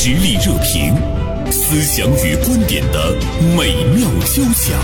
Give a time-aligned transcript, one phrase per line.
[0.00, 0.94] 实力热评，
[1.50, 3.16] 思想与观点的
[3.56, 4.78] 美妙交响。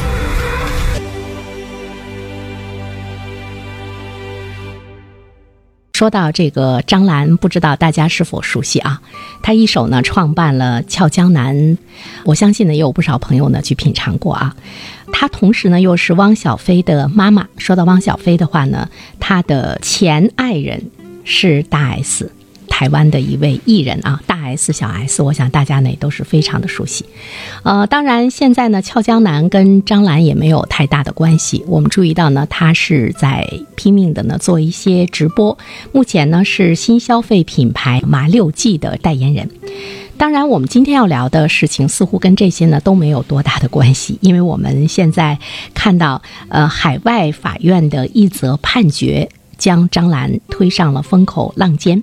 [5.93, 9.01] 说到这个张兰，不知道大家是否熟悉啊？
[9.41, 11.57] 她一手呢创办了《俏江南》，
[12.25, 14.57] 我相信呢也有不少朋友呢去品尝过啊。
[15.13, 17.47] 她同时呢又是汪小菲的妈妈。
[17.57, 18.89] 说到汪小菲的话呢，
[19.21, 20.91] 她的前爱人
[21.23, 22.33] 是大 S。
[22.69, 27.05] 台湾的一位艺人啊，大 S 小 S，我想大家呢也都是非常的熟悉。
[27.63, 31.65] 呃，当然现在呢，俏江南跟张兰也没有太大的关系。
[31.67, 35.57] 我们注意到呢，他是在拼命的呢做一些直播。
[35.93, 39.49] 目前呢是新消费品牌麻六记的代言人。
[40.17, 45.39] 当然，我们今天要聊的事情似乎跟这些呢都没有多大的关系，因为我们现在
[45.75, 49.29] 看到呃海外法院的一则判决，
[49.65, 52.03] 将张兰推上了风口浪尖。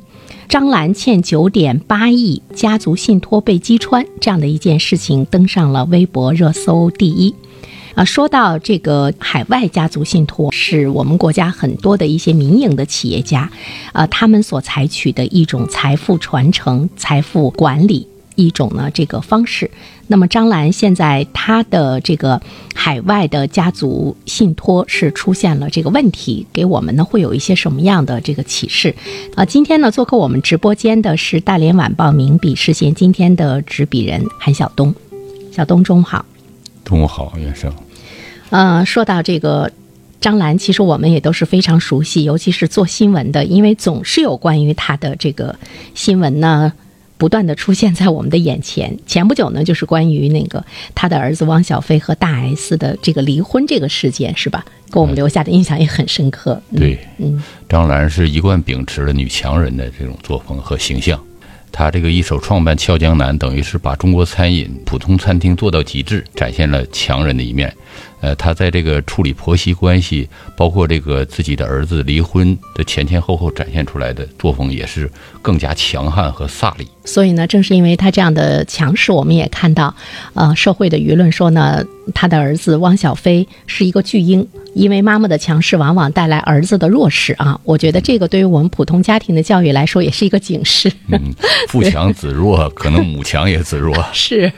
[0.50, 7.36] 张兰欠九点八亿，家族信托被击穿，这样的一件事情登上了微博热搜第一。
[7.94, 13.48] 啊，说到这个海外家族信托，是我们国家很多的一些民营的企业家，
[13.94, 18.08] 呃，他们所采取的一种财富传承、财富管理。
[18.42, 19.70] 一种呢，这个方式。
[20.08, 22.42] 那么张兰现在她的这个
[22.76, 28.94] 海外的家族信托是出现了这个问题，给我们呢会有一些什么样的这个启示？
[29.36, 34.94] 啊，今天呢做客我们直播间的是大连晚报名笔视线今天的执笔人韩晓东。
[35.52, 36.26] 小东中午好。
[36.84, 37.72] 中午好，袁生。
[38.50, 39.72] 呃，说到这个
[40.20, 45.58] 张兰，其实我们也都是非常熟悉，尤其是做新闻的，因为总是有关于她的这个
[45.96, 46.74] 新闻呢。
[47.22, 48.98] 不断的出现在我们的眼前。
[49.06, 54.66] 前不久呢，就是关于那个他的儿子汪小菲和大 S 的这个离婚这个事件，是吧？
[54.92, 56.60] 给我们留下的印象也很深刻。
[56.76, 61.24] 对，嗯，张兰是一贯秉持了女强人的这种作风和形象。
[61.72, 67.72] 她这个一手创办俏江南，等于是把中国餐饮普通餐厅做到极致，展现了强人的一面。
[68.22, 76.88] 呃，他在这个处理婆媳关系，包括这个自己的儿子离婚的前前后后展现出来的作风，也是更加强悍和飒利。
[77.04, 79.96] 所以呢，正是因为他这样的强势，我们也看到，
[80.36, 87.60] 呃，社会的舆论说呢，他的儿子汪小菲是一个巨婴，因为妈妈的强势往往带来儿子的弱势啊。
[87.64, 90.92] 我觉得这个对于我们普通家庭的教育来说，也是一个警示。
[91.12, 91.20] 嗯，
[91.70, 93.96] 父强子弱，可能母强也子弱。
[94.14, 94.52] 是，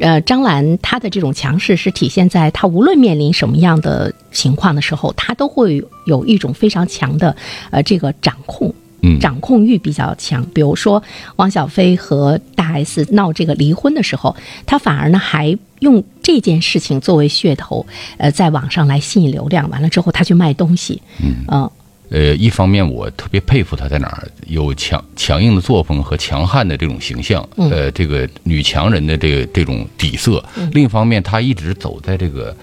[0.00, 3.03] 呃，张兰她的这种强势是体现在她无论。
[3.04, 7.36] 面临什么样的情况的时候，他都会有一种非常强的，
[7.70, 10.42] 呃，这个掌控，嗯，掌控欲比较强。
[10.54, 11.02] 比如说，
[11.36, 17.84] 汪小菲和大 S 闹这个离婚的时候，他反而呢还用这件事情作为噱头，
[18.16, 19.68] 呃，在网上来吸引流量。
[19.68, 21.70] 完了之后，他去卖东西，嗯，
[22.08, 30.42] 呃，一方面我特别佩服他在哪儿有强强硬的作风和强悍的这种形象，呃，这个女强人的这个这种底色。
[30.72, 32.56] 另一方面，他一直走在这个。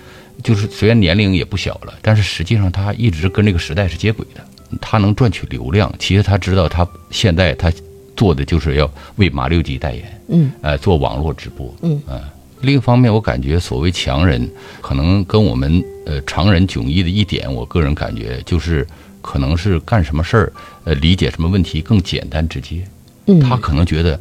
[0.44, 4.42] 就是虽然年龄也不小了，但是实际上他一直跟这个时代是接轨的。
[4.80, 7.70] 他能赚取流量，其实他知道他现在他
[8.16, 12.02] 做的就是要为马六级代言，嗯，呃，做网络直播，嗯，
[12.62, 14.50] 另一方面，我感觉所谓强人，
[14.80, 18.88] 可能跟我们呃常人迥异的一点，我个人感觉就是
[19.22, 20.54] 可能是干什么事儿，
[20.86, 22.82] 呃，理解什么问题更简单直接。
[23.26, 24.18] 嗯，他可能觉得。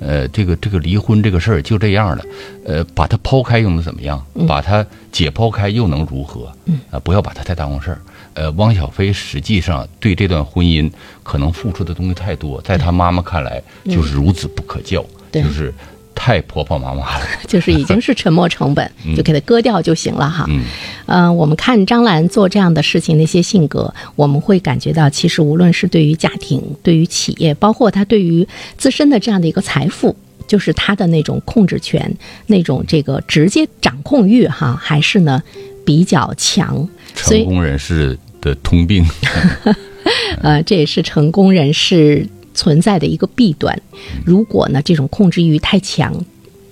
[0.00, 2.24] 呃，这个这个离婚这个事儿就这样了，
[2.66, 4.24] 呃，把它抛开又能怎么样？
[4.46, 6.52] 把它解剖开又能如何？
[6.90, 8.00] 啊，不要把它太当回事儿。
[8.34, 10.90] 呃，汪小菲实际上对这段婚姻
[11.22, 15.72] 可能付出的东西太多，在他妈妈看来就是孺子不可教，就是。
[16.16, 20.46] 太婆婆妈妈了， 就是已经是沉没成本， 就给它割掉就行了哈。
[20.48, 20.62] 嗯，
[21.06, 30.14] 呃，我们看张兰做这样的事情，那些性格，我们会感觉到，其实无论是对于家庭、对于企业，包括他对于自身的这样的一个财富，
[30.46, 32.14] 就是他的那种控制权、
[32.46, 35.42] 那种这个直接掌控欲哈，还是呢
[35.84, 36.88] 比较强。
[37.14, 39.04] 成功人士的通病。
[40.42, 42.26] 呃，这也是成功人士。
[42.56, 43.76] 存在的一个弊端，
[44.24, 46.14] 如果呢这种控制欲太强，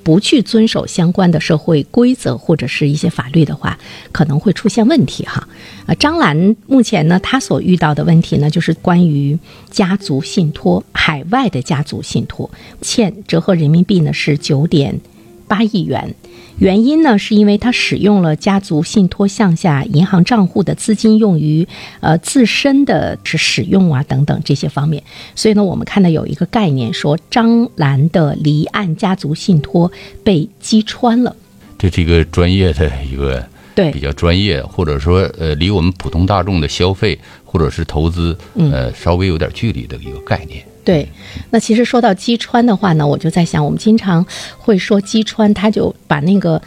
[0.03, 3.79] 不去遵守相关的社会规则或者是一些法律的话，
[4.11, 5.49] 可能会出现问题哈。
[5.87, 9.39] 呃，张兰目前呢，她所遇到的问题呢，就是关于
[9.71, 12.51] 家族信托，海外的家族信托
[12.81, 15.01] 欠折合人民币呢是九点
[15.47, 16.15] 八亿元。
[16.59, 21.67] 原因呢，是因为他使用了家族信托项下银行账户的资金用于
[22.01, 25.03] 呃自身的是使用啊等等这些方面，
[25.35, 29.91] 所以呢，我们看到有一个概念说张兰的离岸家族信托
[30.23, 31.35] 被击穿了，
[31.79, 33.45] 这是一个专业的一个
[33.75, 33.91] 对。
[33.91, 40.63] 比较专业，或者说呃离我们普通大众的消费或者是投资呃稍微有点距离的一个概念。
[40.85, 41.09] 对，
[41.51, 44.25] 那其实说到击穿的话呢，我就在想，我们经常
[44.59, 46.61] 会说击穿，他就把那个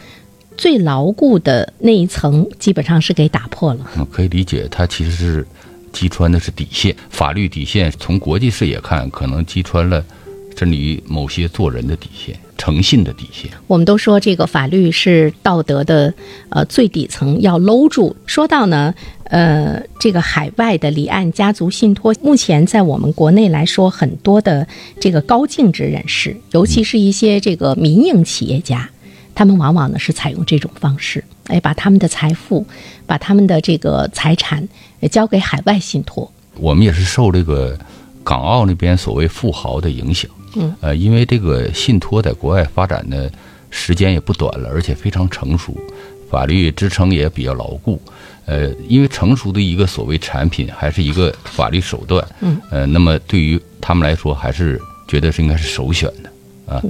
[0.56, 3.86] 最牢固的那一层基本上是给打破了。
[4.10, 5.46] 可以理解，它其实是
[5.92, 7.92] 击穿的是底线，法律底线。
[7.98, 10.02] 从国际视野看，可能击穿了
[10.56, 13.50] 甚至于某些做人的底线、诚信的底线。
[13.66, 16.12] 我们都说这个法律是道德的
[16.48, 18.16] 呃最底层，要搂住。
[18.24, 18.94] 说到呢，
[19.24, 24.66] 呃，这个海外的离岸家族信托，目前在我们国内来说，很多的
[24.98, 28.88] 这个高净值人士，尤其是一些这个民营企业家，
[29.34, 32.66] 他们往往呢是采用这种方式，哎，把他们的财富、
[33.06, 34.66] 把他们的这个财产
[35.00, 36.32] 呃交给海外信托。
[36.58, 37.78] 我们也是受这个
[38.24, 43.30] 港澳那边所谓富豪的影响，嗯，呃，因为这个信托在国外发展的
[43.70, 45.76] 时间也不短了，而且非常成熟，
[46.30, 48.00] 法律支撑也比较牢固，
[48.46, 56.82] 呃，因为成熟的一个所谓产品还是一个法律手段，嗯，呃，那么对于他们来说，还是觉得是应该是首选的啊，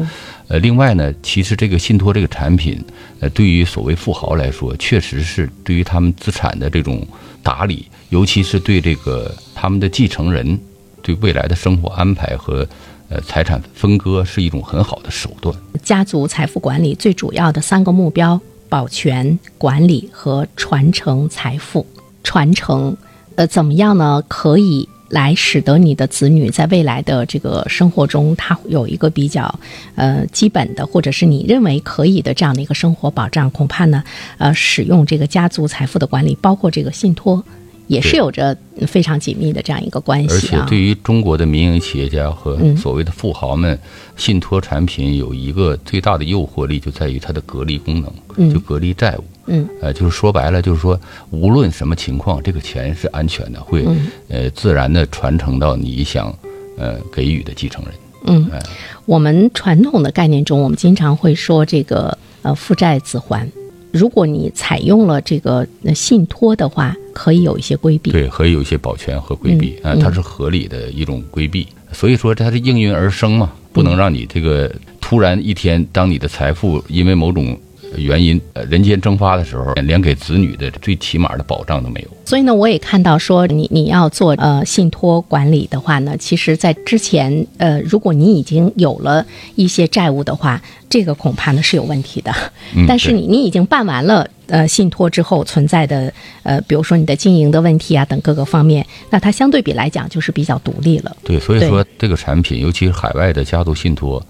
[0.48, 2.82] 呃，另外呢，其实这个信托这个产品，
[3.20, 7.06] 呃，对于所谓富豪来说，确实是对于他们资产的这种
[7.42, 10.58] 打理，尤其是对这个他们的继承人
[11.02, 12.66] 对未来的生活安排和
[13.08, 15.54] 呃财产分割是一种很好的手段。
[15.82, 21.86] 家族财富管理最主要的三个目标：保全、管理和传承财富。
[22.24, 22.96] 传承，
[23.36, 24.20] 呃，怎么样呢？
[24.26, 29.60] 可以来使得你的子女在未来的这个生活中，他有一个比较
[29.94, 33.48] 呃基本的，或者是你认为可以的这样的一个生活保障。
[33.52, 34.02] 恐怕呢，
[34.38, 37.40] 呃，使用这个家族财富的管理，包括这个信托，
[37.86, 38.56] 也是有着
[38.86, 40.68] 非常紧密的这样一个关系而且。
[40.68, 43.78] 对于中国的民营企业家和嗯所谓的富豪们，
[44.16, 49.24] 信托产品有一个最大的诱惑力，就在于它的隔离功能，嗯就隔离债务。
[49.46, 51.00] 嗯，呃，就是说白了，就是说，
[51.30, 56.36] 无论什么情况，这个钱是安全的，会嗯呃自然的传承到你想
[56.76, 57.94] 呃给予的继承人。
[58.28, 58.60] 嗯哎，
[59.04, 63.48] 我们传统的概念中，我们经常会说这个呃父债子还。
[63.96, 68.10] 如果你采用了这个呃信托的话，可以有一些规避。
[68.12, 71.66] 对，可以有一些保全和规避啊、嗯嗯它是合理的一种规避。
[71.92, 74.70] 所以说它是应运而生嘛，不能让你这个
[75.00, 77.58] 突然一天，当你的财富因为某种
[77.96, 82.08] 原因呃人间蒸发的时候，连给子女的最起码的保障都没有。
[82.24, 89.24] 所以呢，我也看到说你你要做呃信托管理的话呢，其实在之前呃，如果你已经有了
[89.54, 90.60] 一些债务的话，
[90.90, 92.32] 这个恐怕呢是有问题的。
[92.74, 96.12] 嗯但是你你已经办完了呃信托之后存在的
[96.42, 101.16] 呃，比如说你的经营的问题啊等各个方面，那它相对比来讲就是比较独立了。
[101.22, 104.20] 对，所以说这个产品，尤其是海外的家族信托，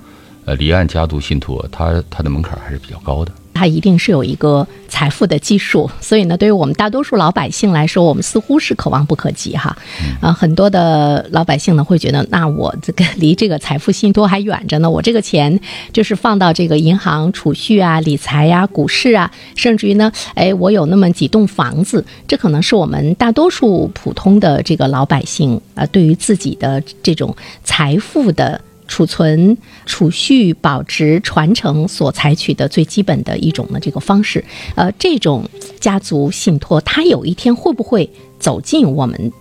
[0.44, 3.32] 呃，离岸家族信托，它它的门槛还是比较高的。
[3.56, 9.74] 它一定是有一个财富的基数，所以呢，对于我们大多数老百姓来说，我们似乎是可望不可及哈。
[10.20, 15.58] 啊，很多的老百姓呢会觉得，那我这个离这个财富信托还远着呢，我这个钱
[15.92, 28.60] 就是放到这个银行储蓄啊、理财呀、股市啊，甚至于呢，哎，我有那么几栋房子，这可能是我们大多数普通的这个老百姓啊，对于自己的这种财富的。
[28.86, 34.44] 储存、储蓄、保值、传承所采取的最基本的一种呢这个方式，
[34.74, 35.48] 呃，这种
[35.80, 39.32] 家族信托，它有一天会不会走进我们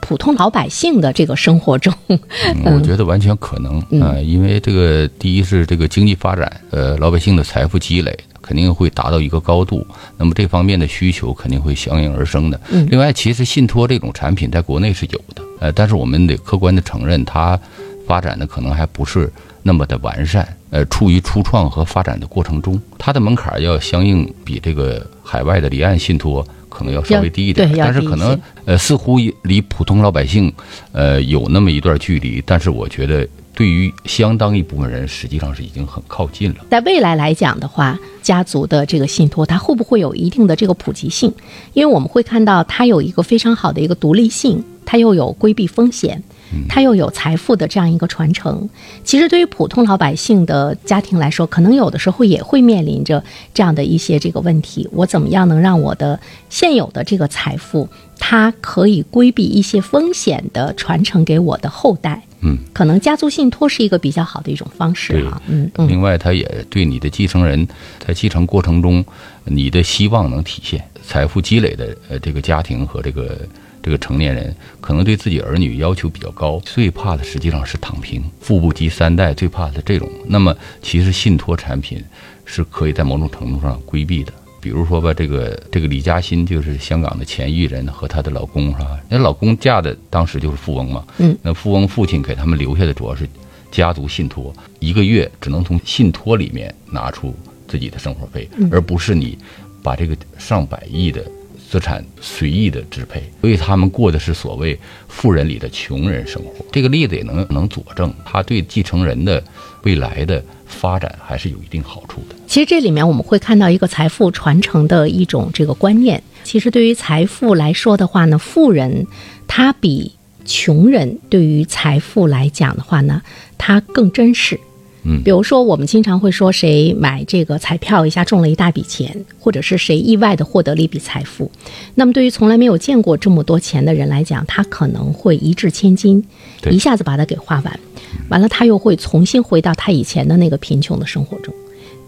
[0.00, 1.92] 普通老百姓的这个生活中？
[2.08, 2.20] 嗯，
[2.64, 9.84] 我觉得完全可能啊、呃因为这个第一是这个经济发展，呃，老百姓的财富积累肯定会达到一个高度，
[10.16, 12.60] 那么这方面的需求肯定会相应而生的。
[12.70, 17.58] 嗯另外，其实信托这种产品在国内是有的，呃，但是我们得客观的承认，它
[18.06, 19.30] 发展的可能还不是
[19.62, 30.52] 那么的完善，呃，处于初创和发展的过程中，它的门槛要相应比这个海外的离岸信托可能要稍微低一点但是可能呃似乎离普通老百姓
[30.92, 36.56] 呃有那么一段距离，但是我觉得对于相当一部分人实际上是已经很靠近了。
[36.70, 41.32] 在未来来讲的话，家族的这个信托，它会不会有一定的这个普及性？
[41.72, 46.22] 因为我们会看到它有一个非常好的一个独立性，它又有规避风险，
[46.68, 48.68] 它又有财富的这样一个传承。
[49.04, 53.22] 其实对于普通老百姓的家庭来说，可能有的时候也会面临着
[53.52, 57.88] 这样的一些这个问题：我怎么样能让我的现有的这个财富，
[58.18, 62.22] 它可以规避一些风险的传承给我的后代？
[62.42, 65.40] 嗯，可能家族信托是一个比较好的一种方式啊。
[65.48, 65.88] 嗯嗯。
[65.88, 67.66] 另外，它也对你的继承人
[67.98, 69.04] 在继承过程中，
[69.44, 70.84] 你的希望能体现。
[71.02, 73.38] 财富积累的呃这个家庭和这个
[73.86, 80.10] 这个成年人，可能对自己儿女要求比较高，最怕的实际上是躺平，富不及三代，最怕的这种。
[80.26, 80.52] 那么，
[80.82, 82.02] 其实信托产品
[82.44, 88.98] 是可以在某种程度上规避的，比如说吧，这个这个李嘉欣就是香港的前艺人和她的老公是吧？
[89.08, 93.24] 那老公嫁的当时就是富翁嘛，嗯，那富翁父亲给他们留下的主要是
[93.70, 97.32] 家族信托，一个月只能从信托里面拿出
[97.68, 99.38] 自己的生活费，而不是你
[99.80, 101.24] 把这个上百亿的
[101.68, 106.64] 资产随意的支配，所以他们过的是所谓富人里的穷人生活。
[106.70, 109.42] 这个例子也能能佐证，他对继承人的
[109.82, 112.36] 未来的发展还是有一定好处的。
[112.46, 116.22] 其实这里面我们会看到一个财富传承的一种这个观念。
[116.44, 119.06] 其实对于财富来说的话呢，富人
[119.48, 120.12] 他比
[120.44, 123.20] 穷人对于财富来讲的话呢，
[123.58, 124.60] 他更珍视。
[125.08, 131.50] 嗯比如说我们经常会说谁买这个彩票一下中了一大笔钱，或者是谁意外的获得了一笔财富。
[131.94, 136.24] 那么对于从来没有见过这么多钱的人来讲，他可能会一掷千金，
[136.70, 137.80] 一下子把它给花完，
[138.28, 141.54] 完了他又会重新回到他以前的那个贫穷的生活中。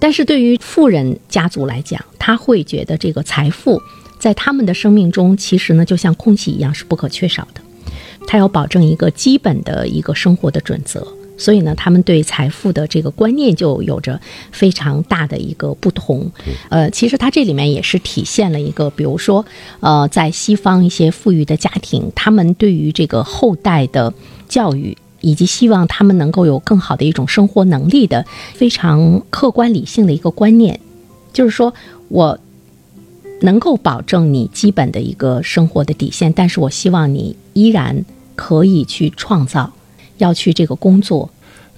[0.00, 3.80] 但是对于富人家族来讲，他会觉得这个财富
[4.18, 7.60] 在他们的生命中，其实呢就像空气一样是不可缺少的。
[8.26, 11.06] 他要保证一个基本的一个生活的准则，
[11.38, 14.20] 所以呢，他们对财富的这个观念就有着
[14.52, 16.30] 非常大的一个不同。
[16.68, 19.46] 呃，其实它这里面也是体现了一个，比如说，
[19.80, 24.12] 呃，在西方一些富裕的家庭，他们对于这个后代的
[24.48, 24.98] 教育。
[25.20, 30.78] 以及希望他们能够有更好的一种生活能力的非常客观理性的一个观念，
[31.32, 31.74] 就是说
[32.06, 32.38] 我
[33.40, 38.04] 能够保证你基本的一个生活的底线，但是我希望你依然
[38.36, 39.72] 可以去创造，
[40.18, 41.28] 要去这个工作。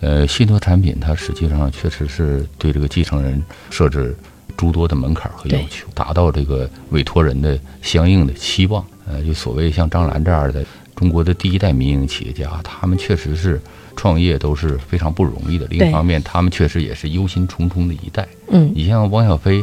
[0.01, 4.17] 呃，信托产品它实际上确实是对这个继承人设置
[4.57, 8.85] 诸多的门槛和要求，达到这个委托人的相应的期望。
[9.07, 10.65] 呃，就所谓像张兰这样的
[10.97, 13.61] 中国的第一代民营企业家，他们确实是
[13.97, 15.67] 创业都是非常不容易的。
[15.69, 18.27] 另一方面，他们确实也是忧心忡忡的一代。
[18.49, 19.63] 嗯你像汪小菲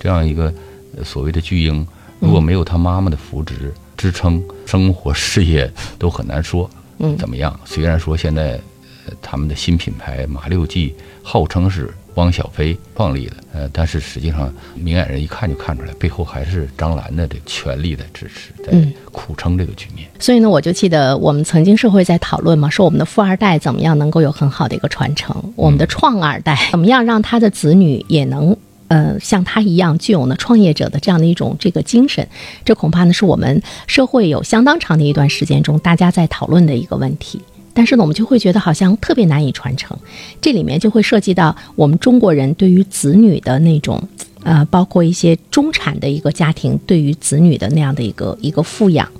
[0.00, 0.52] 这样一个
[0.96, 1.86] 呃所谓的巨婴，
[2.18, 7.58] 如果没有他妈妈的扶植支撑，生活事业都很难说嗯怎么样。
[7.64, 8.60] 虽然说现在
[9.06, 20.08] 呃他们的新品牌马六记号称是汪小菲创立的，呃，但是实际上明眼人一看就看出来，背后还是张兰的这个全力在支持，在嗯苦撑这个局面。
[20.18, 28.56] 所以呢，我就记得我们曾经社会在讨论嘛，说我们的富二代怎么样能够有很好的一个传承，我们的创二代怎么样让他的子女也能。
[28.88, 32.26] 呃，像他一样具有呢创业者的这样的一种这个精神，
[32.64, 37.40] 这恐怕呢是我们社会有相当长的一段时间中大家在讨论的一个问题。
[37.74, 39.94] 但是呢，我们就会觉得好像特别难以传承，
[40.40, 44.02] 这里面就会涉及到我们中国人对于子女的那种，
[44.46, 49.10] 呃，包括一些中产的一个家庭对于子女的那样的一个一个富养，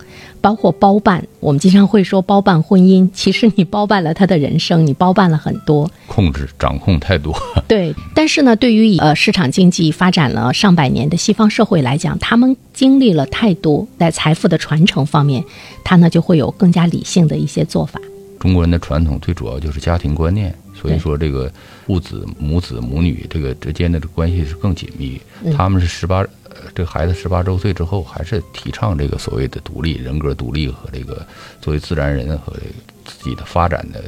[0.41, 1.27] 包括包办。
[1.41, 5.91] 我们经常会说包办婚姻，其实你包办了他的人生，你包办了很多。
[6.07, 15.43] 控制 掌控太多， 对，但是呢，对于呃市场经济发展了上百年的西方社会来讲，他们经历了太多，在财富的传承方面，
[15.83, 18.01] 他呢就会有更加理性的一些做法。
[18.39, 20.55] 中国人的传统最主要就是家庭观念，
[20.87, 21.51] 所以说这个
[21.85, 25.21] 父子、母子、母女这个之间的这关系是更紧密。
[25.43, 31.27] 嗯他们是十八，呃，这个孩子十八周岁之后，还是提倡这个所谓的独立、人格独立和这个
[31.61, 32.67] 作为自然人和这个
[33.05, 34.03] 自己的发展的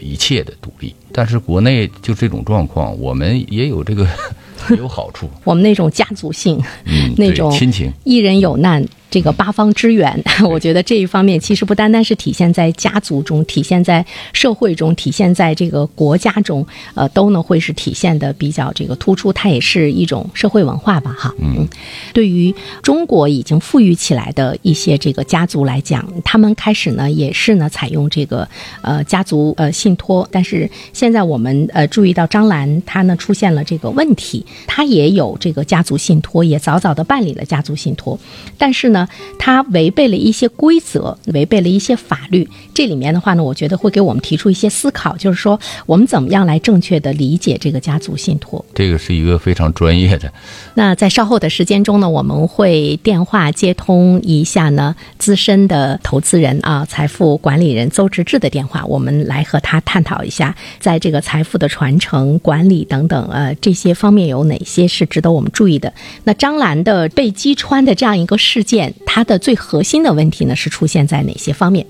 [0.00, 0.94] 一切的独立。
[1.12, 4.06] 但是国内就这种状况，我们也有这个
[4.70, 7.92] 也有好处， 我们那种家族性，嗯， 那种亲情。
[8.04, 10.22] 一人有难，这个八方支援。
[10.48, 19.32] 我觉得这一方面其实不单单是体现在家族中，体现在社会中，体现在这个国家中，呃，都呢会是体现的比较这个突出。
[19.32, 21.34] 它也是一种社会文化吧，哈。
[21.38, 21.68] 嗯，
[22.12, 28.48] 对于中国已经富裕起来的一些这个家族来讲，他们开始呢也是呢采用这个
[28.82, 38.18] 呃家族呃信托，但是现在我们呃注意到张兰她呢出现了这个问题，她也有这个家族信托，也早早的办理了家族信托，
[38.56, 38.99] 但是呢，
[39.38, 42.48] 她违背了一些规则，违背了一些法律。
[42.74, 48.64] 这里面的话呢，我觉得会给我们提出一些思考，就是说我们怎么样来正确的理解这个家族信托。
[48.74, 50.32] 这个是一个非常专业的，
[50.74, 65.92] 那在稍后的时间中呢，我们会电话接通一下呢资深的投资人啊，财富管理人邹直志的电话，我们来和他探讨一下，在这个财富的传承、管理等等呃这些方面有哪些是值得我们注意的。
[66.24, 71.86] 那张兰的被击穿的这样一个事件，它的最核心的问题呢是出现在哪些方面？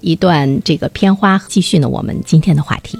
[0.00, 2.98] 一段这个片花继续呢，我们今天的话题。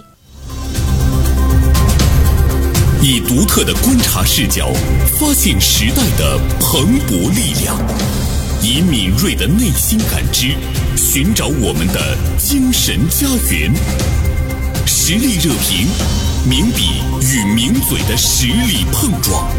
[3.03, 4.73] 以独特的观察视角，
[5.19, 7.77] 发现时代的蓬勃力量；
[8.63, 10.55] 以敏锐的内心感知，
[10.97, 13.73] 寻找我们的精神家园。
[14.87, 15.89] 实力热评，
[16.49, 19.51] 名笔与名嘴的实力碰撞。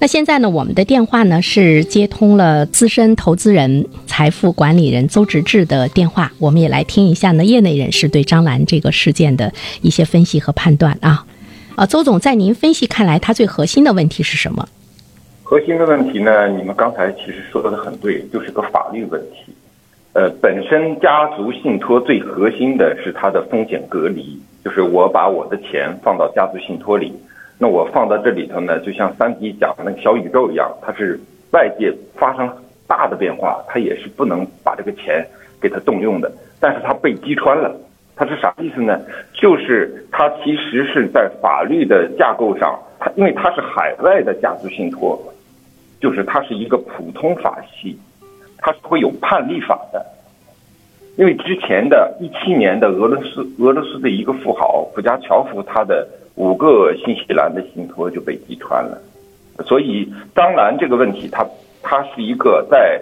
[0.00, 9.52] 那现在呢，我们的电话呢是接通了资深投资人、财富管理人邹直志的电话，我们也来听一下呢业内人士对张兰这个事件的
[9.82, 11.26] 一些分析和判断啊。
[11.74, 14.68] 啊，邹总，在您分析看来，它最核心的问题是什么？
[15.42, 19.52] 核心的问题呢，你们刚才其实说的很对，就是个法律问题。
[20.12, 27.12] 呃，本身家族信托最核心的是它的风险隔离，就是我把我的钱放到家族信托里。
[27.60, 31.18] 那我放到这里头呢，就像三体讲的那个小宇宙一样，它是
[31.50, 32.48] 外界发生
[32.86, 35.26] 大的变化，它也是不能把这个钱
[35.60, 36.30] 给它动用的。
[36.60, 37.74] 但是它被击穿了，
[38.14, 39.00] 它是啥意思呢？
[39.32, 45.20] 就是它其实是在法律的架构上，它因为它是海外的家族信托，
[46.00, 47.98] 就是它是一个普通法系，
[48.58, 50.06] 它是会有判例法的。
[51.16, 56.06] 因为之前的一七年的俄罗斯俄罗斯的一个富豪普加乔夫，他的。
[56.38, 58.96] 五个新西兰的信托就被击穿了，
[59.66, 61.44] 所以张兰这个问题，它
[61.82, 63.00] 它是一个在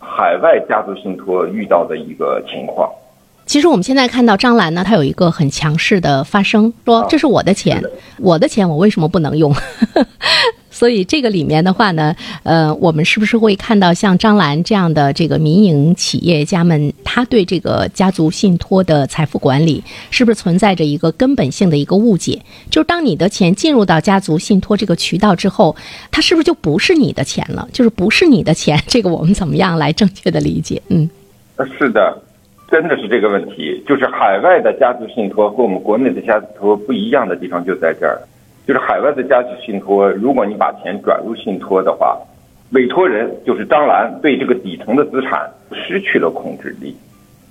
[0.00, 2.90] 海外家族信托遇到的一个情况。
[3.44, 7.82] 其实我们现在看到张兰呢，她有一个很强势的发声，说这是我的钱，
[8.18, 9.52] 我的钱我为什么不能用？
[10.82, 12.12] 所以这个里面的话呢，
[12.42, 22.42] 呃，我们是不是会看到像张兰这样的这个民营企业家们，他对这个家族信托的财富管理，是不是存在着一个根本性的一个误解？
[22.68, 25.76] 就是当你的钱进入到家族信托这个渠道之后，
[26.10, 27.68] 它是不是就不是你的钱了？
[27.72, 30.82] 就是不是你的钱，这个我们怎么样来正确的理解？
[30.88, 31.08] 嗯，
[31.78, 32.20] 是的，
[32.68, 33.80] 真的是这个问题。
[33.86, 38.20] 就是海外的家族信托和我们国内的家族信托不一样的地方就在这儿。
[38.66, 42.16] 就是海外的家族信托，如果你把钱转入信托的话，
[42.70, 46.96] 委托人就是张兰对这个底层的资产失去了控制力，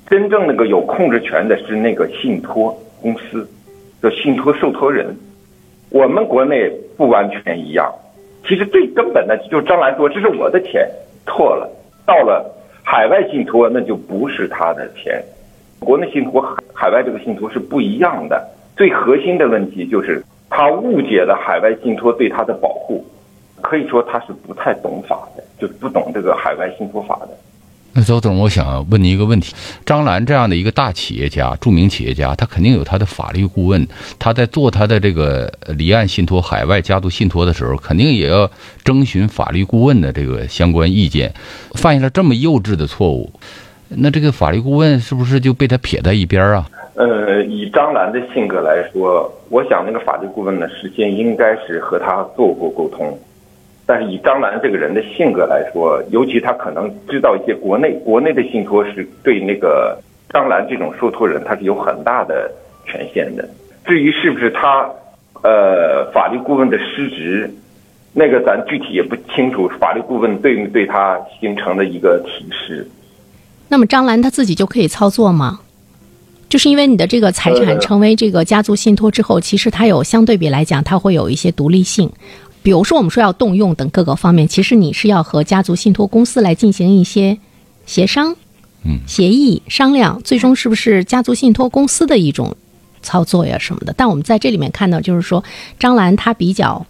[0.08, 3.46] 真正那个有控制权的是那个信托公司
[4.00, 5.16] 的信托受托人。
[5.90, 7.94] 我们国内不完全一样，
[8.48, 10.90] 其实最根本的就是张兰说这是我的钱，
[11.26, 11.70] 错了。
[12.06, 12.50] 到了
[12.84, 15.22] 海外信托，那就不是他的钱。
[15.80, 20.24] 国内信托和海外这个信托是不一样的，最核心的问题就是。
[20.52, 23.04] 他误解了海外信托对他的保护，
[23.62, 27.30] 可以说他是不太懂法的，就不懂这个海外信托法的。
[27.94, 29.54] 那周总，我想问您一个问题：
[29.86, 33.88] 张兰这样的一个大企业家、著名企业家，他肯定有他的法律顾问，
[34.20, 38.50] 他在做他的这个离岸信托、海外家族信托的时候，肯定也要
[38.84, 41.34] 征询法律顾问的这个相关意见。
[41.76, 43.30] 犯下了这么幼稚的错误，
[43.90, 46.70] 那这个法律顾问是不是就被他撇在一边啊？
[46.94, 53.18] 呃，以张兰的性格来说，我想那个法律顾问呢，事先应该是和他做过沟通。
[53.86, 59.98] 但是以张兰这个人的性格来说，尤其他可能知道一些国内国内的信托是对那个
[60.30, 62.52] 张兰这种受托人，他是有很大的
[62.86, 63.48] 权限的。
[63.86, 64.90] 至于是不是他
[65.44, 67.50] 呃法律顾问的失职，
[68.14, 69.68] 那个咱具体也不清楚。
[69.80, 72.88] 法律顾问对对他形成的一个提示。
[73.70, 75.62] 那么张兰他自己就可以操作吗？
[76.52, 82.12] 就是因为你的这个财产成为这个家族信托之后，其实它有相对比来讲，它会有一些独立性。
[82.62, 87.38] 比如说，我们说要动用等各个方面，其实你是要和家族信托公司来进行一些
[87.86, 88.36] 协商、
[88.84, 92.54] 嗯，协议商量，最终是不是家族信托公司的一种
[93.02, 93.94] 操作呀什么的。
[93.96, 95.42] 但我们在这里面看到，就是说
[95.80, 96.86] 张兰她比较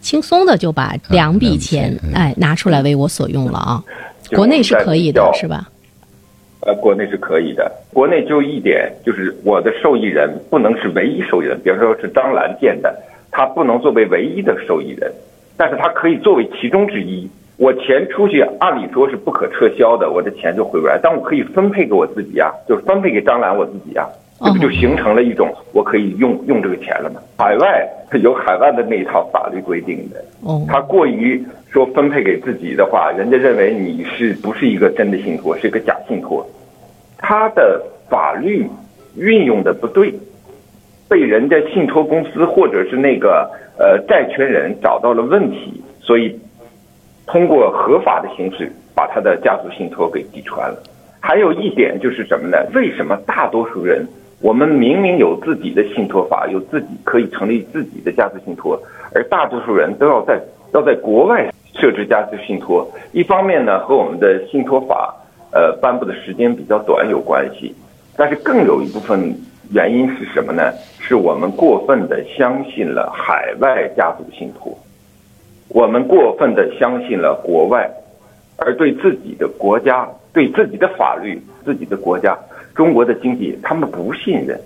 [0.00, 3.82] 轻松的就把两笔钱哎拿出来为我所用了啊，
[4.30, 5.68] 国内是可以的，是吧？
[6.64, 7.70] 呃，国内是可以的。
[7.92, 11.58] 国内就一点，就是我的受益人不能是唯一受益人。
[11.62, 12.94] 比如说是张兰建的，
[13.32, 15.12] 他不能作为唯一的受益人，
[15.56, 17.28] 但是他可以作为其中之一。
[17.58, 20.98] 我钱出去，按理说是不可撤销的，我的钱就回不来。
[21.02, 24.08] 但我可以分配给我自己啊，就是分配给张兰我自己啊，
[24.44, 27.20] 这不就形成了一种我可以用用这个钱了吗？
[27.38, 27.88] 海外
[28.22, 30.24] 有海外的那一套法律规定的，
[30.68, 31.44] 他过于。
[31.72, 36.46] 说分配给自己的话，人家认为你是不是一个真的信托，是一个假信托，
[37.16, 38.66] 他的法律
[39.16, 40.12] 运用的不对，
[41.08, 46.38] 被人家信托公司或者是那个呃债权人找到了问题，所以
[47.26, 50.82] 通过合法的形式把他的家族信托给击穿了。
[51.20, 52.58] 还有一点就是什么呢？
[52.74, 54.06] 为什么大多数人
[54.42, 58.78] 我们明明有自己的信托法，有自己可以成立自己的家族信托，
[59.14, 60.38] 而大多数人都要在
[60.74, 61.50] 要在国外。
[61.82, 65.12] 设置家族信托，一方面呢和我们的信托法
[65.50, 67.74] 呃颁布的时间比较短有关系，
[68.16, 69.34] 但是更有一部分
[69.72, 70.72] 原因是什么呢？
[71.00, 74.78] 是我们过分的相信了海外家族信托，
[75.70, 77.90] 我们过分的相信了国外，
[78.58, 82.38] 而对自己的国家、对自己的法律、自己的国家、
[82.76, 84.56] 中国的经济，他们不信任，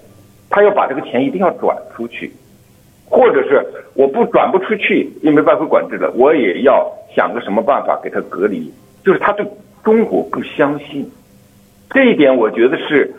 [0.51, 2.31] 他要把这个钱一定要转出去，
[3.09, 3.65] 或者是
[3.95, 8.73] 我不转不出去，因为外汇管制了，我也要想个什么办法给他隔离。
[9.05, 9.47] 就是他对
[9.85, 11.09] 中国不相信，
[11.91, 13.15] 这一点我觉得是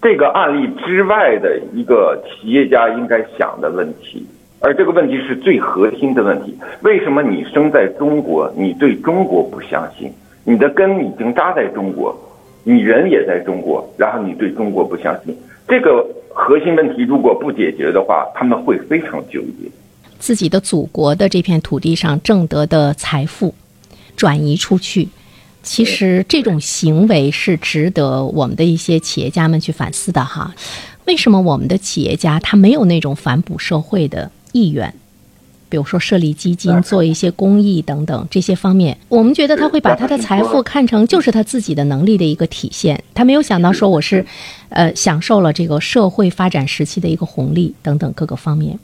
[0.00, 4.24] 这个案例之外的一个企业家应该想的问题。
[4.60, 10.10] 而这个问题是最核心的问题：为什么你生在中国，你对中国不相信？
[10.44, 12.16] 你的根已经扎在中国，
[12.62, 15.36] 你人也在中国，然后你对中国不相信，
[15.68, 19.70] 这个核心问题如果不解决的话，他们会非常纠结。
[20.18, 23.54] 自己的祖国的这片土地上挣得的财富
[24.16, 25.08] 转移出去，
[25.62, 30.54] 其实这种行为是值得我们的一些企业家们去反思的哈。
[31.06, 34.30] 为什么我们的企业家他没有那种反哺社会的？
[34.52, 34.94] 意愿，
[35.68, 43.02] 比如说设立基金、做一些公益等等这些方面，我们觉得他会把他的财富看成就是他自己的能力的一个体现。
[43.14, 44.24] 他没有想到说我是，
[44.68, 48.78] 呃，享受了这个社会发展时期的一个红利等等各个方面。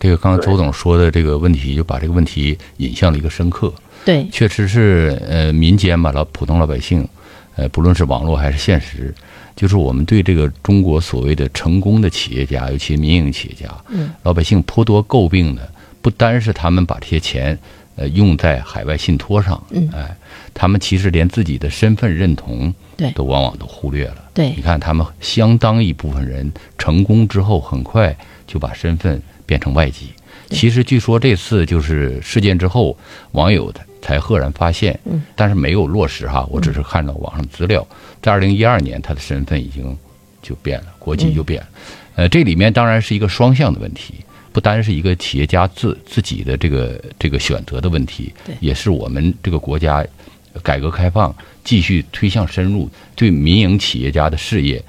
[0.00, 3.72] 这个刚才周总说的这个问题，就把这个问题引向了一个深刻。
[4.04, 7.08] 对，确实是呃，民间吧，老普通老百姓，
[7.56, 9.14] 呃，不论是网络还是现实。
[9.56, 13.72] 就是我们对这个中国所谓的成功的企业家，尤其民营企业家，
[14.24, 15.62] 老百姓颇多诟病的，
[16.04, 17.58] 不单是他们把这些钱
[17.96, 20.14] 呃用在海外信托上，嗯哎，
[20.52, 24.16] 他们其实连自己的身份认同对都往往都忽略了。
[24.34, 28.14] 对，你看他们相当一部分人成功之后，很快
[28.46, 30.10] 就把身份变成外籍。
[30.50, 32.94] 其实据说这次就是事件之后，
[33.32, 33.80] 网友的。
[34.04, 35.00] 才赫然发现，
[35.34, 36.46] 但是没有落实哈。
[36.50, 37.88] 我只是看到网上资料，
[38.20, 39.96] 在二零一二年，他的身份已经
[40.42, 41.68] 就变了，国籍就变了。
[42.16, 44.16] 呃，这里面当然是一个双向的问题，
[44.54, 50.06] 不单是一个企业家自自己的这个这个选择的问题，也是我们这个国家
[50.62, 54.80] 改革开放继续推向深入，对民营企业家的事业，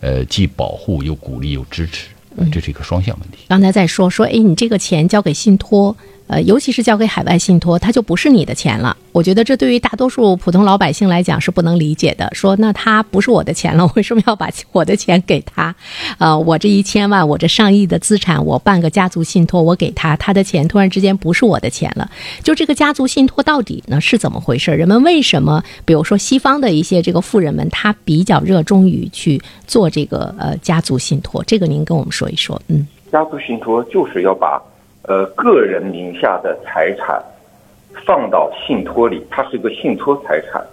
[0.00, 2.08] 呃，既保护又鼓励又支持，
[2.52, 3.46] 这是一个双向问题。
[3.48, 5.96] 刚才在说说，哎，你这个钱交给信托。
[6.26, 8.96] 呃，尤其是交给海外信托，它就不是你的钱了。
[9.12, 12.28] 我觉得这对于大多数普通老百姓来讲是不能理解的。
[12.32, 15.74] 说那他不是我的钱了， 为什么要把我的钱给他？
[16.18, 22.10] 呃，我这一千万，我这上亿的资产，我办个家族信托，我给他，他的钱突然之间不是我的钱了。
[22.42, 24.70] 就这个家族信托到底呢是怎么回事？
[24.72, 31.44] 人们为什么，比如说西方的一些这个富人们，他比较热衷于去做这个呃家族信托？
[31.44, 32.60] 这个您跟我们说一说。
[32.68, 34.60] 嗯，家族信托就是要把。
[35.06, 37.22] 呃，个人名下的财产
[38.06, 40.64] 放到信托里，它是个信托财产。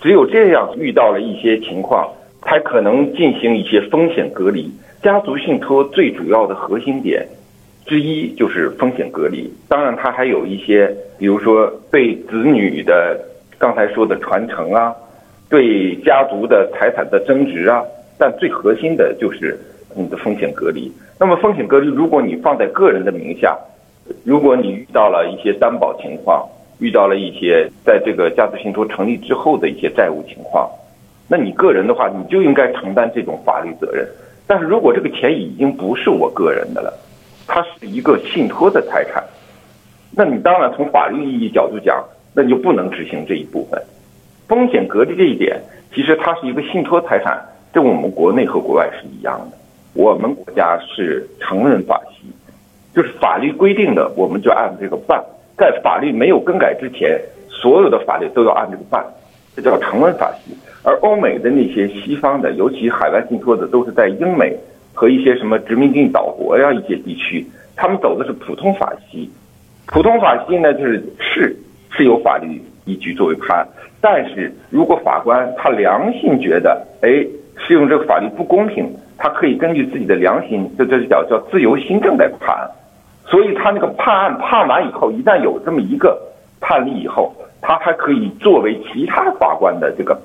[0.00, 2.08] 只有这样，遇到了一些情况，
[2.42, 4.70] 才可能进行一些风险隔离。
[5.02, 7.26] 家族信托最主要的核心点
[7.86, 9.52] 之一就是风险隔离。
[9.68, 13.18] 当然，它还有一些，比如说对子女的
[13.58, 14.94] 刚才说的传承啊，
[15.48, 17.82] 对家族的财产的增值啊。
[18.18, 19.58] 但最核心的就是
[19.94, 20.92] 你的风险隔离。
[21.22, 23.54] 那么风险隔离，如果你放在个人的名下，
[24.24, 30.66] 如果你遇到了一些担保情况，遇到了一些在这个家族信托成立之后的一些债务情况，
[31.28, 34.08] 那你个人的话，你就应该承担这种法律责任。
[34.46, 36.90] 但是如果这个钱已经不是我个人的了，
[37.46, 39.22] 它是一个信托的财产，
[40.16, 42.02] 那你当然从法律意义角度讲，
[42.32, 43.78] 那你就不能执行这一部分
[44.48, 45.60] 风险隔离这一点。
[45.94, 47.38] 其实它是一个信托财产，
[47.70, 49.59] 跟我们国内和国外是一样的。
[49.92, 52.26] 我们国家是成人法系，
[52.94, 55.22] 就是法律规定的，我们就按这个办。
[55.56, 59.04] 在法律没有更改之前，所有的法律都要按这个办，
[59.54, 60.56] 这叫成人法系。
[60.82, 64.56] 而欧美的那些西方的，尤其海外信托的，都是在英美
[64.94, 69.30] 和一些什么殖民地岛国呀一些地区，他们走的是普通法系。
[69.86, 71.54] 普通法系呢，就是是
[71.90, 73.66] 是有法律依据作为判，
[74.00, 77.10] 但是如果法官他良心觉得，哎，
[77.58, 78.88] 适用这个法律不公平。
[79.22, 82.70] 他可以根据自己的良心，这这叫叫自由心证来判案，
[83.26, 86.18] 所以他那个判案判完以后，一旦有这么一个
[86.58, 87.30] 判例以后，
[87.60, 90.18] 他还可以作为其他法官的这个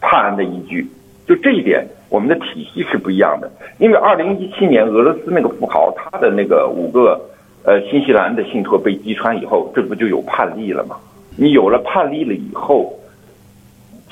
[0.00, 0.84] 判案的依据。
[1.28, 3.48] 就这一点，我们的体系是不一样的。
[3.78, 7.20] 因为二零一七年俄罗斯那个富豪，他的那个五个
[7.62, 10.96] 呃新西兰的信托被击穿以后，这不就有判例了吗？
[11.36, 12.96] 你有了判例了以后。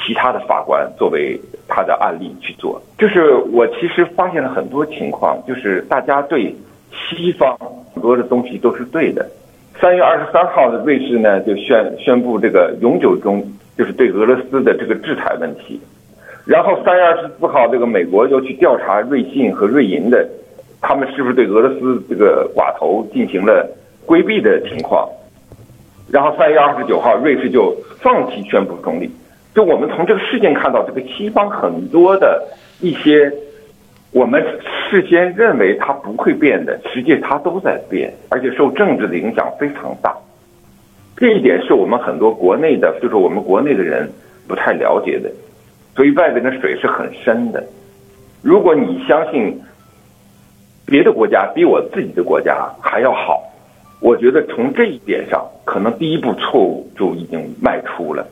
[0.00, 6.52] 其他的法官作为他的案例去做，就是我其实发现了很多情况，就是大家对
[6.90, 7.56] 西方
[7.94, 9.24] 很多的东西都是对的。
[9.78, 13.44] 三月二十三号的瑞士呢就宣宣布这个永久中，
[13.76, 15.80] 就是对俄罗斯的这个制裁问题。
[16.46, 20.26] 然后三月二十四号，这个美国又去调查瑞信和瑞银的，
[20.80, 23.68] 他们是不是对俄罗斯这个寡头进行了
[24.06, 25.06] 规避的情况。
[26.10, 29.10] 然后三月二十九号，瑞士就放弃宣布中立。
[29.54, 32.46] 就我们从这个事件看到，这个西方很多的
[32.80, 33.32] 一些，
[34.12, 34.42] 我们
[34.88, 40.16] 事先认为它不会变的，实际它都在变，而且受政治的影响非常大。
[41.16, 44.08] 这一点是我们很多国内的，就是我们国内的人
[44.46, 45.28] 不太了解的，
[45.96, 47.64] 所以外边的水是很深的。
[48.40, 49.60] 如果你相信
[50.86, 53.42] 别的国家比我自己的国家还要好，
[54.00, 58.24] 我觉得从这一点上，可能第一步错误就已经迈出了。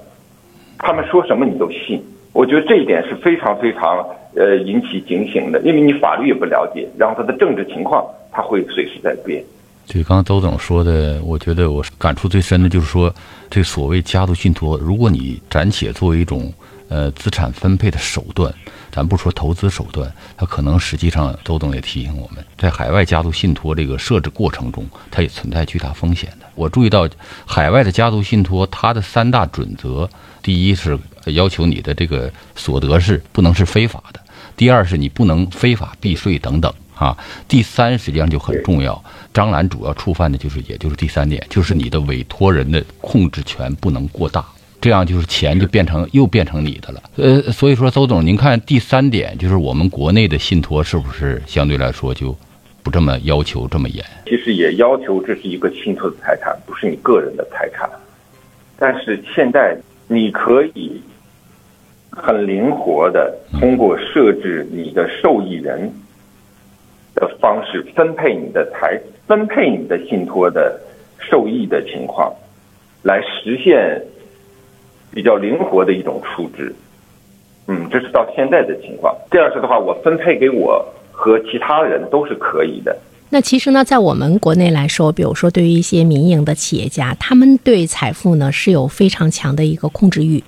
[0.79, 9.43] 他们说什么你都信，我觉得这一点是非常非常呃引起警醒的，因为你法律也不了解，然后他的政治情况他会随时在变。
[9.89, 13.15] 对，刚刚周总说的，我觉得我感触最深的就是说，
[13.49, 16.53] 这所谓家族信托，如果你暂且作为一种
[16.89, 18.53] 呃资产分配的手段，
[18.91, 26.47] 咱不说投资手段，它可能实际上，周总也提醒我们，在海外家族信托这个设置过程中，它也存在巨大风险的。
[26.57, 27.09] 我注意到，
[27.47, 30.11] 海外的家族信托，它的三大准则，
[30.47, 34.21] 第一是要求你的这个所得是不能是非法的，
[34.57, 36.73] 第二是你不能非法避税等等。
[36.95, 39.03] 啊，第三实际上就很重要。
[39.35, 44.47] 张兰主要触犯的就是，也就是第三点，就是你的委托人的控制权不能过大，
[44.81, 47.03] 这样就是钱就变成又变成你的了。
[47.17, 52.39] 呃，所以说邹总，您看第三点，就是我们国内的信托是不是相对来说就
[52.85, 54.05] 不这么要求这么严？
[54.27, 57.91] 其实也要求这是一个信托的财产，不是你个人的财产。
[58.79, 59.77] 但是现在
[60.09, 61.01] 你可以
[62.11, 65.93] 很灵活的通过设置你的受益人。
[67.19, 70.79] 的方式分配你的财，分配你的信托的
[71.19, 72.31] 受益的情况，
[73.03, 74.03] 来实现
[75.11, 76.75] 比较灵活的一种处置。
[77.69, 79.17] 嗯，这是到现在的情况。
[79.31, 82.95] 这样式的话，我分配给我和其他人都是可以的。
[83.29, 90.43] 那其实呢，在我们国内来说，比如说对于一些民营的企业家，他们对财富呢是有非常强的一个控制欲。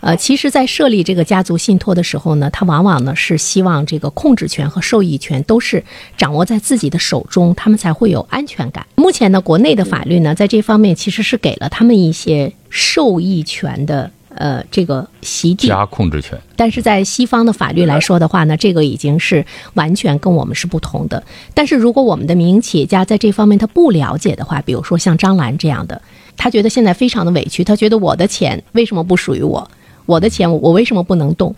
[0.00, 5.84] 呃，其实，在设立这个家族信托的时候呢，他往往呢是希望这个控制权和受益权都是
[6.16, 8.86] 掌握在自己的手中，他们才会有安全感。
[8.94, 16.40] 目前呢，国内的法律呢，在这方面其实是给了他们一些受益权的呃这个席地加控制权。
[16.56, 21.22] 但是在西方的法律来说的话呢，这个已经是完全跟我们是不同的。
[21.54, 26.00] 但是如果我们的民营企业家在这方面他不了解的话，比如说像张兰这样的，
[26.36, 29.70] 他觉得现在非常的委屈，他觉得我的钱为什么不属于我？
[30.06, 31.54] 我的钱，我为什么不能动？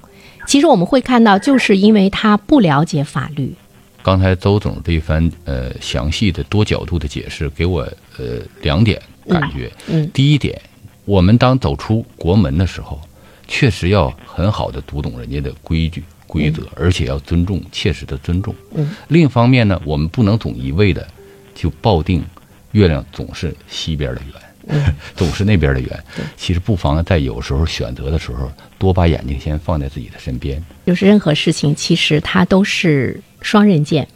[0.46, 3.54] 其实我们会看到，就是因为他不了解法律。
[4.02, 7.82] 刚才周总这一番呃详细的多角度的解释，给我
[8.18, 9.70] 呃两点感觉。
[9.86, 10.10] 嗯。
[10.12, 10.60] 第一点，
[11.04, 13.00] 我们当走出国门的时候，
[13.48, 18.54] 确实要很好的读懂人家的规矩规则，而且要尊重，切实的尊重。
[18.74, 18.90] 嗯。
[19.08, 21.06] 另一方面呢，我们不能总一味的
[21.54, 22.24] 就抱定
[22.70, 24.42] 月亮总是西边的圆。
[25.16, 26.04] 总是那边的圆，
[26.36, 30.62] 其实不妨在有时候选择的时候，多把眼睛先放在自己的身边。
[30.86, 34.06] 就是任何事情，其实它都是双刃剑。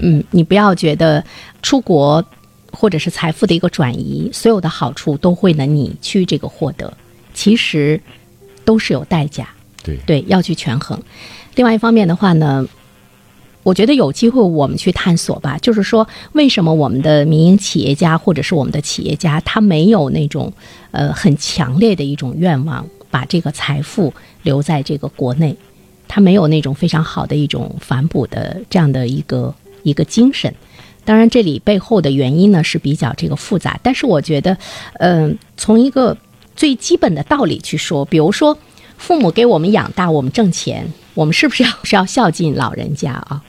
[0.00, 1.24] 嗯，你不要觉得
[1.60, 2.24] 出国
[2.76, 6.92] 或者是财富的一个转移，所有的好处都会呢你去这个获得，
[7.32, 8.00] 其实
[8.64, 9.48] 都是有代价。
[9.82, 11.00] 对对，要去权衡。
[11.54, 12.66] 另外一方面的话呢。
[13.66, 20.52] 我觉得有机会我们去探索吧，就是说，为什么我们的民营企业家或者是我们的企业家，他没有那种
[20.92, 25.56] 呃很强烈的一种愿望，把这个财富留在这个国内，
[26.06, 30.54] 他没有那种非常好的一种反哺的这样的一个一个精神。
[31.06, 34.58] 当然，这里背后的原因呢是比较这个复杂，但是我觉得，
[34.98, 36.14] 嗯，从一个
[36.56, 38.58] 最基本的道理去说，比如说，
[38.98, 43.40] 父母给我们养大，我们挣钱，我们是不是要是要孝敬老人家啊？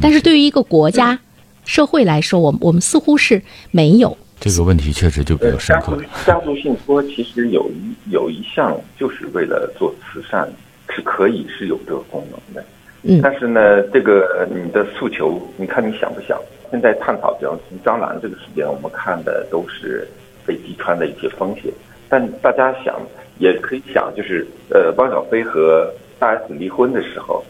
[0.00, 1.18] 但是对于一个国家、
[1.64, 6.00] 社会来说，我我们似乎是没有这个问题，确实就比较深刻。
[6.24, 10.48] 家族信托其实有一有一项就是为了做慈善，
[10.88, 12.64] 是可以是有这个功能的。
[13.02, 13.20] 嗯。
[13.22, 16.38] 但是呢，这个你的诉求，你看你想不想？
[16.72, 20.08] 现在探讨，比方从张兰这个事件，我们看的都是
[20.44, 21.72] 被击穿的一些风险。
[22.08, 23.00] 但大家想，
[23.38, 27.44] 也可以想，就是呃，汪小菲和大 S 离婚的时候。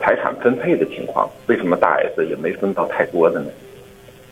[0.00, 3.50] 财产分配的情况，为什么大 S 也没分到太多的呢？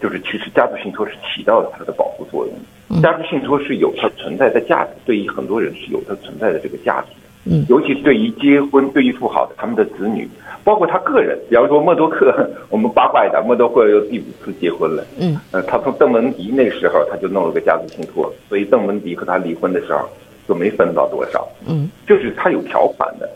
[0.00, 7.25] 就是其实家族信托是起到了它的保护作用，家族信托是有它存在的价值，对于很多人是有它存在的这个价值的。
[7.48, 10.28] 嗯，尤其是对于结婚、对于富豪的他们的子女，
[10.64, 12.34] 包括他个人，比方说默多克，
[12.68, 15.04] 我们八卦一点，默多克又第五次结婚了。
[15.18, 20.08] 嗯，呃，他从邓文迪那时候他就弄了个家族信托，所以邓文迪和他离婚的时候
[20.48, 21.46] 就没分到多少。
[21.68, 23.28] 嗯，就是他有条款的。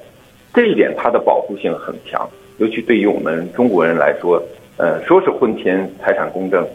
[0.53, 4.43] 这一点他的保护性很强，尤其对于我们中国人来说，
[4.77, 6.67] 呃，说是婚前财产公证，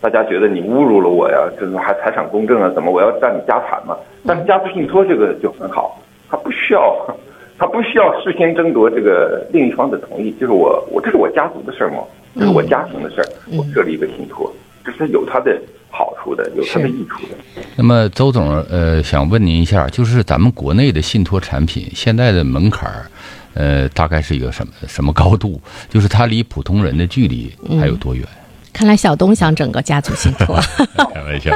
[0.00, 2.68] 大家觉得你侮辱了我呀，这还财产公证啊？
[2.74, 3.96] 怎么我要占你家产嘛？
[4.26, 5.96] 但是家族信托这个就很好，
[6.30, 7.18] 它不需要
[7.58, 11.98] 他不需要事先争夺这个另一方的同意，就是我我这是我家族的事儿嘛，
[12.34, 14.50] 这是我家庭的事儿，我设立一个信托，
[14.84, 17.62] 这是有它的好处的，有它的益处的。
[17.76, 23.06] 那么周总，呃，想问您一下，就是咱们国内的信托产品现在的门槛儿，
[23.52, 25.60] 呃，大概是一个什么什么高度？
[25.90, 28.24] 就是它离普通人的距离还有多远？
[28.72, 30.56] 看来小东想整个家族信托。
[31.12, 31.50] 开玩笑，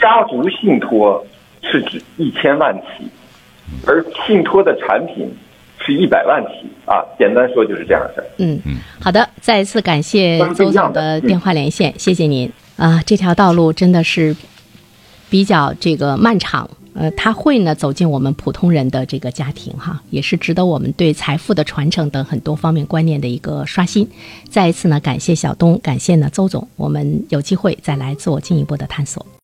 [0.00, 1.22] 家族信托
[1.62, 3.04] 是指一千万起，
[3.86, 5.28] 而信托的产品
[5.78, 7.04] 是一百万起啊。
[7.18, 8.26] 简单说就是这样的事儿。
[8.38, 8.60] 嗯，
[9.00, 13.02] 好的，再一次感谢邹总的电话连线，谢谢您啊。
[13.06, 14.36] 这条道路真的是
[15.28, 24.08] 比较这个漫长，呃，它会呢走进我们普通人的这个家庭哈，也是值得我们对财富的传承等很多方面观念的一个刷新。
[24.48, 29.24] 再一次呢，感谢小东，感谢呢邹总，我们有机会再来做进一步的探索。